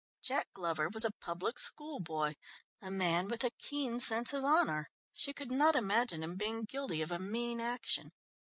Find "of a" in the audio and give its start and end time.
7.03-7.19